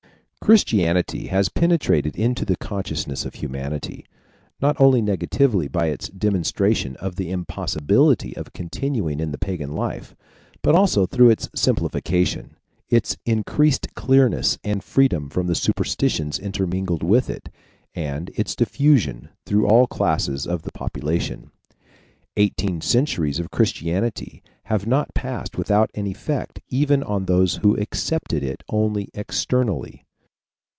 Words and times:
Christianity 0.43 1.27
has 1.27 1.47
penetrated 1.49 2.17
into 2.17 2.43
the 2.45 2.57
consciousness 2.57 3.25
of 3.25 3.35
humanity, 3.35 4.05
not 4.61 4.75
only 4.81 5.01
negatively 5.01 5.67
by 5.69 5.89
the 5.91 6.09
demonstration 6.17 6.97
of 6.97 7.15
the 7.15 7.29
impossibility 7.31 8.35
of 8.35 8.51
continuing 8.51 9.19
in 9.21 9.31
the 9.31 9.37
pagan 9.37 9.73
life, 9.73 10.13
but 10.63 10.75
also 10.75 11.05
through 11.05 11.29
its 11.29 11.47
simplification, 11.55 12.57
its 12.89 13.15
increased 13.25 13.93
clearness 13.95 14.57
and 14.63 14.83
freedom 14.83 15.29
from 15.29 15.45
the 15.47 15.55
superstitions 15.55 16.37
intermingled 16.39 17.03
with 17.03 17.29
it, 17.29 17.47
and 17.95 18.29
its 18.35 18.53
diffusion 18.55 19.29
through 19.45 19.65
all 19.67 19.85
classes 19.87 20.45
of 20.47 20.63
the 20.63 20.71
population. 20.73 21.51
Eighteen 22.35 22.81
centuries 22.81 23.39
of 23.39 23.51
Christianity 23.51 24.43
have 24.65 24.85
not 24.87 25.13
passed 25.13 25.57
without 25.57 25.91
an 25.93 26.07
effect 26.07 26.59
even 26.67 27.03
on 27.03 27.23
those 27.25 27.57
who 27.57 27.77
accepted 27.79 28.43
it 28.43 28.63
only 28.67 29.07
externally. 29.13 30.03